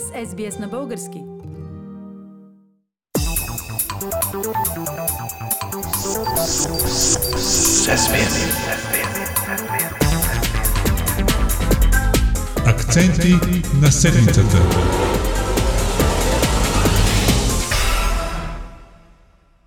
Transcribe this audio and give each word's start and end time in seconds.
с 0.00 0.34
SBS 0.34 0.60
на 0.60 0.68
български. 0.68 1.22
Акценти 12.66 13.34
на 13.82 13.92
седмицата. 13.92 14.56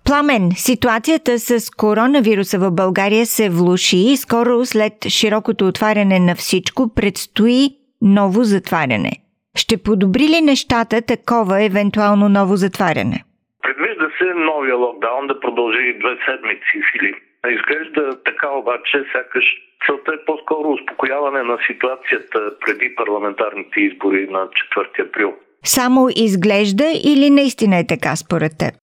Пламен, 0.04 0.52
ситуацията 0.56 1.38
с 1.38 1.70
коронавируса 1.70 2.58
в 2.58 2.70
България 2.70 3.26
се 3.26 3.48
влуши 3.48 3.96
и 3.96 4.16
скоро 4.16 4.66
след 4.66 4.92
широкото 5.08 5.68
отваряне 5.68 6.18
на 6.18 6.36
всичко 6.36 6.88
предстои 6.88 7.76
ново 8.02 8.44
затваряне. 8.44 9.27
Ще 9.62 9.82
подобри 9.82 10.26
ли 10.32 10.40
нещата 10.40 11.02
такова 11.02 11.64
евентуално 11.64 12.28
ново 12.28 12.56
затваряне? 12.56 13.18
Предвижда 13.62 14.08
се 14.18 14.24
новия 14.24 14.76
локдаун 14.76 15.26
да 15.26 15.40
продължи 15.40 15.98
две 16.00 16.14
седмици, 16.26 16.76
Филип. 16.92 17.16
Изглежда 17.56 18.22
така 18.24 18.48
обаче, 18.50 19.04
сякаш 19.12 19.44
целта 19.86 20.12
е 20.14 20.24
по-скоро 20.26 20.68
успокояване 20.70 21.42
на 21.42 21.58
ситуацията 21.66 22.38
преди 22.60 22.94
парламентарните 22.94 23.80
избори 23.80 24.26
на 24.30 24.38
4 24.38 25.08
април. 25.08 25.34
Само 25.64 26.08
изглежда 26.16 26.84
или 27.04 27.30
наистина 27.30 27.78
е 27.78 27.86
така 27.86 28.16
според 28.16 28.52
теб? 28.58 28.74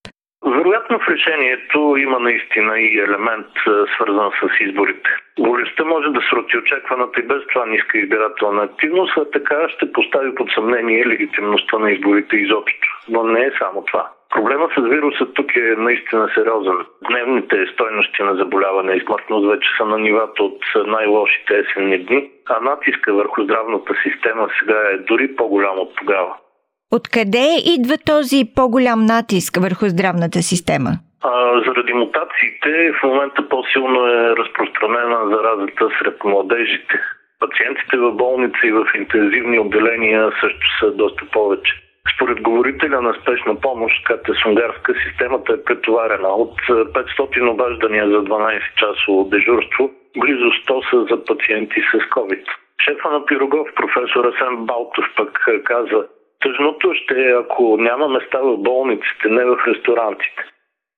Вероятно 0.65 0.99
в 0.99 1.09
решението 1.09 1.95
има 1.97 2.19
наистина 2.19 2.79
и 2.79 2.99
елемент 2.99 3.47
свързан 3.95 4.31
с 4.31 4.59
изборите. 4.59 5.09
Болестта 5.39 5.83
може 5.83 6.09
да 6.09 6.21
срути 6.29 6.57
очакваната 6.57 7.19
и 7.19 7.23
без 7.23 7.47
това 7.47 7.65
ниска 7.65 7.97
избирателна 7.97 8.63
активност, 8.63 9.17
а 9.17 9.31
така 9.31 9.69
ще 9.69 9.91
постави 9.91 10.35
под 10.35 10.51
съмнение 10.51 11.07
легитимността 11.07 11.77
на 11.79 11.91
изборите 11.91 12.35
изобщо. 12.35 12.87
Но 13.09 13.23
не 13.23 13.41
е 13.41 13.51
само 13.59 13.85
това. 13.85 14.09
Проблема 14.29 14.69
с 14.77 14.81
вируса 14.81 15.33
тук 15.33 15.55
е 15.55 15.75
наистина 15.77 16.29
сериозен. 16.35 16.77
Дневните 17.07 17.65
стойности 17.73 18.23
на 18.23 18.35
заболяване 18.35 18.93
и 18.93 19.01
смъртност 19.01 19.47
вече 19.47 19.69
са 19.77 19.85
на 19.85 19.97
нивата 19.97 20.43
от 20.43 20.61
най-лошите 20.85 21.57
есенни 21.57 21.97
дни, 21.97 22.29
а 22.49 22.59
натиска 22.59 23.13
върху 23.13 23.43
здравната 23.43 23.93
система 24.03 24.49
сега 24.59 24.79
е 24.93 24.97
дори 24.97 25.35
по-голям 25.35 25.79
от 25.79 25.95
тогава. 25.95 26.35
Откъде 26.97 27.47
идва 27.75 27.97
този 28.11 28.39
по-голям 28.55 29.01
натиск 29.13 29.53
върху 29.65 29.85
здравната 29.93 30.39
система? 30.51 30.91
А, 31.21 31.31
заради 31.65 31.93
мутациите 31.93 32.69
в 32.97 33.03
момента 33.03 33.49
по-силно 33.49 33.99
е 34.07 34.35
разпространена 34.39 35.19
заразата 35.33 35.83
сред 35.97 36.17
младежите. 36.23 36.95
Пациентите 37.39 37.97
в 37.97 38.11
болница 38.11 38.61
и 38.63 38.71
в 38.71 38.85
интензивни 38.95 39.59
отделения 39.59 40.31
също 40.41 40.65
са 40.79 40.91
доста 40.91 41.25
повече. 41.31 41.73
Според 42.15 42.41
говорителя 42.41 43.01
на 43.01 43.13
спешна 43.21 43.55
помощ, 43.55 44.03
Катя 44.03 44.33
Сунгарска, 44.43 44.93
системата 45.07 45.53
е 45.53 45.63
претоварена. 45.63 46.27
От 46.27 46.55
500 46.69 47.51
обаждания 47.53 48.05
за 48.09 48.19
12-часово 48.23 49.29
дежурство, 49.29 49.91
близо 50.21 50.45
100 50.45 50.89
са 50.89 50.97
за 51.09 51.25
пациенти 51.25 51.81
с 51.91 51.93
COVID. 52.15 52.45
Шефа 52.83 53.09
на 53.09 53.25
Пирогов, 53.25 53.67
професор 53.75 54.25
Асен 54.25 54.55
Балтов, 54.65 55.05
пък 55.17 55.45
каза, 55.63 56.05
Тъжното 56.45 56.93
ще 56.93 57.13
е, 57.21 57.33
ако 57.41 57.77
няма 57.77 58.07
места 58.07 58.39
в 58.39 58.57
болниците, 58.57 59.29
не 59.29 59.45
в 59.45 59.57
ресторантите. 59.67 60.41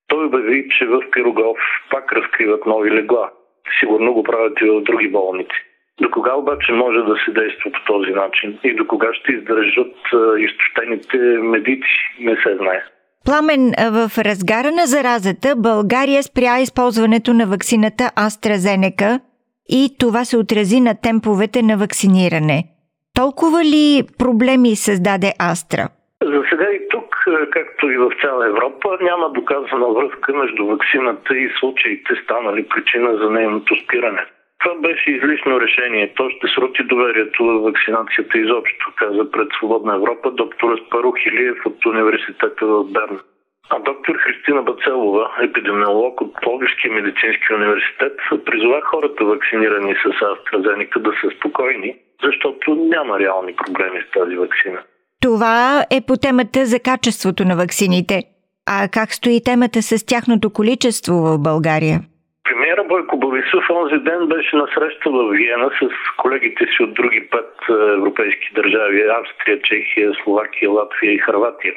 Той 0.07 0.25
обяви, 0.25 0.69
че 0.77 0.85
в 0.85 1.01
Пирогов 1.11 1.57
пак 1.91 2.13
разкриват 2.13 2.65
нови 2.65 2.91
легла. 2.91 3.29
Сигурно 3.79 4.13
го 4.13 4.23
правят 4.23 4.61
и 4.61 4.69
в 4.69 4.81
други 4.81 5.07
болници. 5.07 5.59
До 6.01 6.11
кога 6.11 6.35
обаче 6.35 6.71
може 6.71 6.97
да 6.97 7.15
се 7.25 7.31
действа 7.31 7.71
по 7.71 7.93
този 7.93 8.11
начин 8.11 8.59
и 8.63 8.75
до 8.75 8.87
кога 8.87 9.07
ще 9.13 9.31
издържат 9.31 9.95
изтощените 10.37 11.17
медици, 11.53 11.95
не 12.19 12.35
се 12.35 12.55
знае. 12.55 12.83
Пламен, 13.25 13.73
в 13.91 14.17
разгара 14.17 14.71
на 14.71 14.85
заразата 14.85 15.55
България 15.57 16.23
спря 16.23 16.59
използването 16.59 17.33
на 17.33 17.45
вакцината 17.45 18.03
AstraZeneca 18.03 19.19
и 19.69 19.89
това 19.99 20.25
се 20.25 20.37
отрази 20.37 20.81
на 20.81 21.01
темповете 21.01 21.61
на 21.61 21.77
вакциниране. 21.77 22.63
Толкова 23.21 23.59
ли 23.73 24.03
проблеми 24.21 24.75
създаде 24.75 25.29
Астра? 25.51 25.83
За 26.31 26.41
сега 26.49 26.67
и 26.77 26.79
тук, 26.89 27.09
както 27.51 27.89
и 27.91 27.97
в 27.97 28.11
цяла 28.21 28.47
Европа, 28.47 28.97
няма 29.01 29.29
доказана 29.29 29.87
връзка 29.97 30.33
между 30.33 30.65
вакцината 30.65 31.37
и 31.37 31.49
случаите 31.59 32.11
станали 32.23 32.67
причина 32.67 33.17
за 33.21 33.29
нейното 33.29 33.75
спиране. 33.83 34.25
Това 34.59 34.75
беше 34.75 35.11
излишно 35.11 35.61
решение. 35.61 36.13
То 36.15 36.29
ще 36.29 36.47
срути 36.47 36.83
доверието 36.83 37.45
в 37.45 37.61
вакцинацията 37.63 38.37
изобщо, 38.37 38.93
каза 38.95 39.31
пред 39.31 39.47
Свободна 39.57 39.95
Европа 39.95 40.31
доктор 40.31 40.71
Аспарух 40.71 41.15
Илиев 41.25 41.65
от 41.65 41.85
университета 41.85 42.65
в 42.65 42.83
Берн. 42.83 43.19
А 43.69 43.79
доктор 43.79 44.15
Христина 44.15 44.61
Бацелова, 44.61 45.31
епидемиолог 45.41 46.21
от 46.21 46.41
Пловдивския 46.41 46.91
медицински 46.93 47.53
университет, 47.53 48.13
призова 48.45 48.81
хората 48.81 49.25
вакцинирани 49.25 49.95
с 49.95 50.05
AstraZeneca 50.05 50.99
да 50.99 51.11
са 51.21 51.37
спокойни, 51.37 51.95
защото 52.27 52.75
няма 52.75 53.19
реални 53.19 53.53
проблеми 53.55 53.99
с 54.01 54.19
тази 54.19 54.35
вакцина. 54.35 54.79
Това 55.21 55.85
е 55.91 55.99
по 56.07 56.13
темата 56.17 56.65
за 56.65 56.79
качеството 56.79 57.45
на 57.45 57.55
вакцините. 57.55 58.23
А 58.69 58.87
как 58.93 59.13
стои 59.13 59.43
темата 59.43 59.81
с 59.81 60.05
тяхното 60.05 60.53
количество 60.53 61.13
в 61.13 61.37
България? 61.39 61.99
Премьера 62.43 62.83
Бойко 62.83 63.17
Борисов 63.17 63.63
онзи 63.69 63.97
ден 64.03 64.27
беше 64.27 64.55
на 64.55 64.67
среща 64.73 65.09
в 65.09 65.31
Виена 65.31 65.69
с 65.79 65.87
колегите 66.17 66.65
си 66.65 66.83
от 66.83 66.93
други 66.93 67.27
пет 67.31 67.53
европейски 67.69 68.49
държави 68.55 69.03
Австрия, 69.21 69.61
Чехия, 69.61 70.11
Словакия, 70.23 70.71
Латвия 70.71 71.13
и 71.13 71.17
Харватия. 71.17 71.73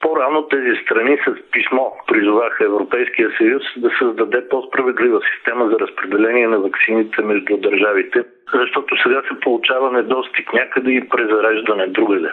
По-рано 0.00 0.48
тези 0.48 0.82
страни 0.84 1.18
с 1.26 1.50
писмо 1.50 1.84
призоваха 2.06 2.64
Европейския 2.64 3.30
съюз 3.38 3.62
да 3.76 3.90
създаде 3.98 4.48
по-справедлива 4.48 5.20
система 5.34 5.68
за 5.68 5.78
разпределение 5.78 6.48
на 6.48 6.58
вакцините 6.58 7.22
между 7.22 7.56
държавите, 7.56 8.24
защото 8.54 8.96
сега 9.02 9.22
се 9.22 9.40
получава 9.40 9.92
недостиг 9.92 10.52
някъде 10.52 10.90
и 10.90 11.08
презареждане 11.08 11.86
другаде. 11.86 12.32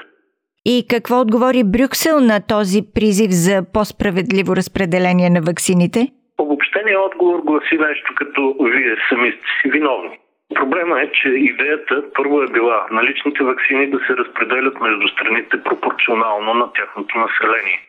И 0.66 0.86
какво 0.90 1.22
отговори 1.22 1.64
Брюксел 1.64 2.20
на 2.20 2.48
този 2.48 2.80
призив 2.96 3.32
за 3.32 3.66
по-справедливо 3.74 4.56
разпределение 4.56 5.30
на 5.30 5.42
вакцините? 5.42 6.08
Обобщеният 6.38 7.02
отговор 7.06 7.40
гласи 7.40 7.78
нещо 7.78 8.14
като 8.16 8.56
вие 8.60 8.96
сами 9.10 9.32
сте 9.32 9.48
си 9.62 9.70
виновни. 9.70 10.20
Проблема 10.54 11.02
е, 11.02 11.12
че 11.12 11.30
идеята 11.30 12.04
първо 12.14 12.42
е 12.42 12.48
била 12.48 12.88
наличните 12.92 13.44
вакцини 13.44 13.90
да 13.90 14.00
се 14.00 14.18
разпределят 14.18 14.82
между 14.82 15.08
страните 15.08 15.64
пропорционално 15.64 16.54
на 16.54 16.74
тяхното 16.74 17.18
население. 17.18 17.80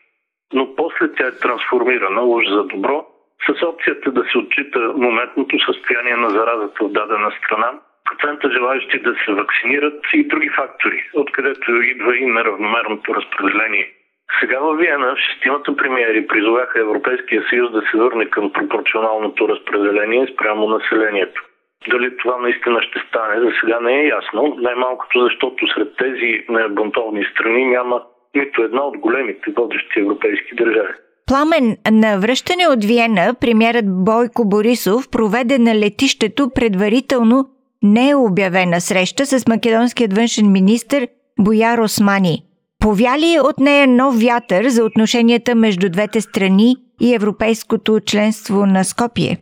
Но 0.52 0.76
после 0.76 1.12
тя 1.12 1.26
е 1.26 1.38
трансформирана 1.42 2.22
уж 2.22 2.46
за 2.48 2.64
добро, 2.64 3.06
с 3.46 3.62
опцията 3.62 4.10
да 4.12 4.24
се 4.24 4.38
отчита 4.38 4.78
моментното 4.96 5.56
състояние 5.58 6.16
на 6.16 6.30
заразата 6.30 6.84
в 6.84 6.92
дадена 6.92 7.32
страна, 7.38 7.72
процента 8.04 8.50
желаящи 8.50 8.98
да 8.98 9.14
се 9.24 9.32
вакцинират 9.32 10.04
и 10.12 10.28
други 10.28 10.48
фактори, 10.48 11.10
откъдето 11.14 11.82
идва 11.82 12.16
и 12.16 12.26
неравномерното 12.26 13.14
разпределение. 13.14 13.92
Сега 14.40 14.58
във 14.58 14.78
Виена 14.78 15.16
шестимата 15.16 15.76
премиери 15.76 16.26
призоваха 16.26 16.80
Европейския 16.80 17.42
съюз 17.50 17.72
да 17.72 17.82
се 17.90 17.96
върне 17.96 18.26
към 18.26 18.52
пропорционалното 18.52 19.48
разпределение 19.48 20.26
спрямо 20.34 20.68
населението. 20.68 21.42
Дали 21.90 22.16
това 22.16 22.38
наистина 22.38 22.82
ще 22.82 22.98
стане, 23.08 23.40
за 23.40 23.50
сега 23.60 23.80
не 23.80 24.00
е 24.00 24.06
ясно. 24.06 24.56
Най-малкото 24.58 25.24
защото 25.24 25.66
сред 25.74 25.96
тези 25.96 26.44
бунтовни 26.70 27.24
страни 27.32 27.64
няма 27.64 28.02
нито 28.34 28.62
една 28.62 28.82
от 28.82 28.98
големите 28.98 29.50
водещи 29.56 30.00
европейски 30.00 30.54
държави. 30.54 30.92
Пламен, 31.26 31.76
на 31.90 32.20
връщане 32.20 32.68
от 32.68 32.84
Виена, 32.84 33.34
премьерът 33.40 34.04
Бойко 34.04 34.48
Борисов 34.48 35.10
проведе 35.12 35.58
на 35.58 35.74
летището 35.74 36.50
предварително 36.54 37.44
не 37.82 38.10
е 38.10 38.14
обявена 38.14 38.80
среща 38.80 39.26
с 39.26 39.48
македонският 39.48 40.12
външен 40.12 40.52
министр 40.52 41.06
Бояр 41.40 41.78
Османи. 41.78 42.42
Повяли 42.80 43.38
от 43.40 43.58
нея 43.58 43.88
нов 43.88 44.22
вятър 44.22 44.68
за 44.68 44.84
отношенията 44.84 45.54
между 45.54 45.88
двете 45.90 46.20
страни 46.20 46.76
и 47.00 47.14
европейското 47.14 48.00
членство 48.00 48.66
на 48.66 48.84
Скопие? 48.84 49.38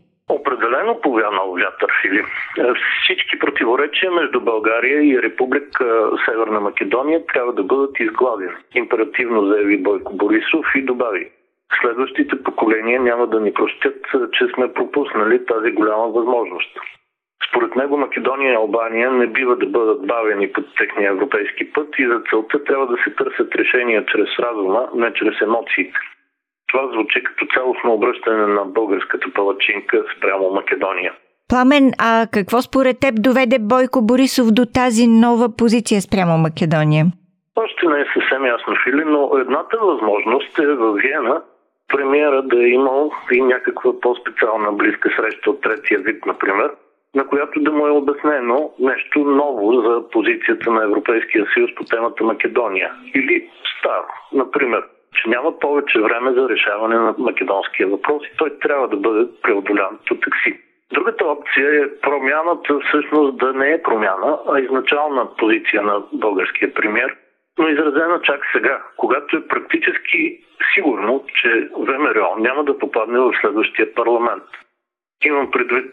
Определено 0.85 1.01
повя 1.01 1.31
нов 1.31 1.59
вятър, 1.59 1.93
Филип. 2.03 2.27
Всички 3.03 3.39
противоречия 3.39 4.11
между 4.11 4.41
България 4.41 5.03
и 5.03 5.23
Република 5.23 6.11
Северна 6.25 6.61
Македония 6.61 7.27
трябва 7.27 7.53
да 7.53 7.63
бъдат 7.63 8.01
изгладени. 8.01 8.53
Императивно 8.75 9.47
заяви 9.47 9.83
Бойко 9.83 10.17
Борисов 10.17 10.67
и 10.75 10.83
добави. 10.83 11.31
Следващите 11.81 12.43
поколения 12.43 13.01
няма 13.01 13.27
да 13.27 13.41
ни 13.41 13.53
простят, 13.55 13.97
че 14.33 14.47
сме 14.55 14.73
пропуснали 14.73 15.47
тази 15.47 15.71
голяма 15.71 16.09
възможност. 16.09 16.79
Според 17.49 17.77
него 17.77 17.97
Македония 17.97 18.53
и 18.53 18.57
Албания 18.57 19.11
не 19.11 19.27
бива 19.27 19.57
да 19.57 19.67
бъдат 19.67 20.07
бавени 20.07 20.53
под 20.53 20.65
техния 20.79 21.11
европейски 21.11 21.73
път 21.73 21.89
и 21.99 22.07
за 22.07 22.23
целта 22.31 22.65
трябва 22.65 22.87
да 22.87 22.97
се 23.05 23.11
търсят 23.11 23.55
решения 23.55 24.05
чрез 24.07 24.29
разума, 24.39 24.89
не 24.95 25.13
чрез 25.13 25.41
емоциите. 25.41 25.99
Това 26.75 26.93
звучи 26.93 27.23
като 27.23 27.47
цялостно 27.55 27.93
обръщане 27.93 28.47
на 28.47 28.65
българската 28.65 29.27
палачинка 29.35 30.05
спрямо 30.17 30.51
Македония. 30.51 31.13
Пламен, 31.49 31.93
а 31.99 32.27
какво 32.33 32.63
според 32.63 33.01
теб 33.01 33.15
доведе 33.23 33.59
Бойко 33.61 34.03
Борисов 34.03 34.47
до 34.53 34.65
тази 34.75 35.07
нова 35.07 35.57
позиция 35.57 36.01
спрямо 36.01 36.39
Македония? 36.39 37.05
Още 37.57 37.87
не 37.87 38.01
е 38.01 38.07
съвсем 38.15 38.47
ясно, 38.47 38.75
Фили, 38.85 39.05
но 39.05 39.31
едната 39.39 39.77
възможност 39.79 40.59
е 40.59 40.67
в 40.67 40.93
Виена 40.93 41.43
премиера 41.93 42.43
да 42.43 42.65
е 42.65 42.69
имал 42.69 43.11
и 43.33 43.43
някаква 43.43 44.01
по-специална 44.01 44.73
близка 44.73 45.09
среща 45.17 45.51
от 45.51 45.61
третия 45.61 45.99
вид, 46.01 46.27
например, 46.27 46.71
на 47.15 47.27
която 47.27 47.61
да 47.61 47.73
му 47.73 47.87
е 47.87 47.91
обяснено 47.91 48.71
нещо 48.79 49.19
ново 49.19 49.81
за 49.81 50.11
позицията 50.11 50.71
на 50.71 50.85
Европейския 50.85 51.47
съюз 51.55 51.71
по 51.77 51.85
темата 51.85 52.25
Македония. 52.25 52.93
Или 53.15 53.49
старо, 53.79 54.09
например, 54.33 54.83
че 55.15 55.29
няма 55.29 55.59
повече 55.59 56.01
време 56.01 56.33
за 56.33 56.49
решаване 56.49 56.95
на 56.95 57.15
македонския 57.19 57.89
въпрос 57.89 58.23
и 58.27 58.37
той 58.37 58.59
трябва 58.59 58.89
да 58.89 58.97
бъде 58.97 59.27
преодолян 59.43 59.99
по 60.09 60.15
такси. 60.15 60.61
Другата 60.93 61.25
опция 61.25 61.85
е 61.85 62.01
промяната 62.01 62.79
всъщност 62.89 63.39
да 63.39 63.53
не 63.53 63.71
е 63.73 63.83
промяна, 63.83 64.39
а 64.49 64.61
изначална 64.61 65.37
позиция 65.37 65.83
на 65.83 66.03
българския 66.13 66.75
премьер, 66.75 67.17
но 67.59 67.69
изразена 67.69 68.21
чак 68.23 68.41
сега, 68.53 68.83
когато 68.97 69.37
е 69.37 69.49
практически 69.49 70.41
сигурно, 70.75 71.25
че 71.43 71.69
ВМРО 71.77 72.37
няма 72.39 72.65
да 72.65 72.79
попадне 72.79 73.19
в 73.19 73.33
следващия 73.41 73.95
парламент. 73.95 74.45
Имам 75.25 75.51
предвид, 75.51 75.93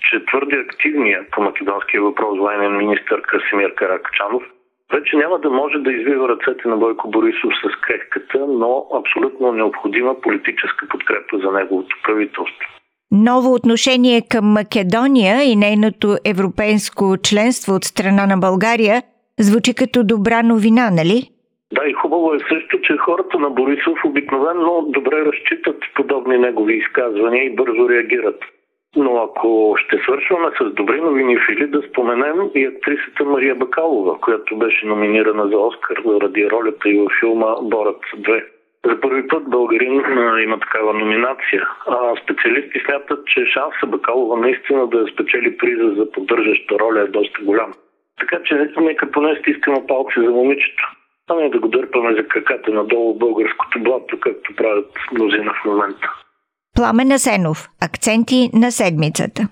че 0.00 0.24
твърде 0.24 0.56
активният 0.56 1.30
по 1.30 1.42
македонския 1.42 2.02
въпрос 2.02 2.38
военен 2.38 2.76
министр 2.76 3.22
Красимир 3.22 3.74
Каракачанов 3.74 4.42
вече 4.92 5.16
няма 5.16 5.38
да 5.38 5.50
може 5.50 5.78
да 5.78 5.92
извива 5.92 6.28
ръцете 6.28 6.68
на 6.68 6.76
Бойко 6.76 7.10
Борисов 7.10 7.52
с 7.64 7.80
крехката, 7.80 8.46
но 8.48 8.86
абсолютно 8.94 9.52
необходима 9.52 10.20
политическа 10.20 10.86
подкрепа 10.88 11.38
за 11.38 11.52
неговото 11.52 11.96
правителство. 12.04 12.68
Ново 13.12 13.54
отношение 13.54 14.22
към 14.30 14.44
Македония 14.44 15.42
и 15.42 15.56
нейното 15.56 16.16
европейско 16.24 17.16
членство 17.22 17.74
от 17.74 17.84
страна 17.84 18.26
на 18.26 18.36
България 18.36 19.02
звучи 19.38 19.74
като 19.74 20.04
добра 20.04 20.42
новина, 20.42 20.90
нали? 20.90 21.30
Да, 21.72 21.82
и 21.88 21.92
хубаво 21.92 22.34
е 22.34 22.38
също, 22.38 22.80
че 22.80 22.96
хората 22.96 23.38
на 23.38 23.50
Борисов 23.50 23.98
обикновено 24.04 24.82
добре 24.88 25.24
разчитат 25.24 25.76
подобни 25.94 26.38
негови 26.38 26.74
изказвания 26.76 27.44
и 27.44 27.54
бързо 27.54 27.88
реагират. 27.88 28.40
Но 28.96 29.16
ако 29.22 29.76
ще 29.78 29.98
свършваме 29.98 30.50
с 30.60 30.64
добри 30.74 31.00
новини, 31.00 31.38
Фили, 31.46 31.66
да 31.66 31.82
споменем 31.82 32.50
и 32.54 32.64
актрисата 32.64 33.24
Мария 33.24 33.54
Бакалова, 33.54 34.20
която 34.20 34.56
беше 34.56 34.86
номинирана 34.86 35.48
за 35.48 35.58
Оскар 35.58 36.02
заради 36.06 36.50
ролята 36.50 36.88
и 36.88 36.98
във 36.98 37.12
филма 37.20 37.54
Борът 37.62 38.02
2. 38.16 38.44
За 38.84 39.00
първи 39.00 39.28
път 39.28 39.50
българин 39.50 40.02
има 40.42 40.60
такава 40.60 40.94
номинация. 40.94 41.68
А 41.86 42.16
специалисти 42.22 42.80
смятат, 42.80 43.26
че 43.26 43.46
шанса 43.46 43.86
Бакалова 43.86 44.36
наистина 44.36 44.86
да 44.86 45.06
спечели 45.12 45.56
приза 45.56 45.94
за 45.96 46.10
поддържаща 46.10 46.78
роля 46.78 47.00
е 47.00 47.06
доста 47.06 47.42
голям. 47.42 47.72
Така 48.20 48.42
че 48.44 48.68
нека 48.80 49.10
поне 49.10 49.36
стискаме 49.36 49.86
палци 49.88 50.14
за 50.16 50.30
момичето. 50.30 50.82
А 51.30 51.34
не 51.34 51.48
да 51.48 51.58
го 51.58 51.68
дърпаме 51.68 52.14
за 52.14 52.28
краката 52.28 52.70
надолу 52.70 53.14
българското 53.14 53.80
блато, 53.80 54.20
както 54.20 54.56
правят 54.56 54.90
мнозина 55.12 55.52
в 55.52 55.64
момента. 55.64 56.12
Пламен 56.80 57.12
Асенов. 57.12 57.68
Акценти 57.80 58.50
на 58.54 58.72
седмицата. 58.72 59.48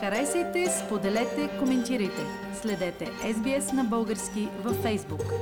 Харесайте, 0.00 0.66
споделете, 0.70 1.48
коментирайте. 1.58 2.22
Следете 2.62 3.04
SBS 3.04 3.72
на 3.72 3.84
български 3.84 4.48
във 4.64 4.76
Facebook. 4.76 5.32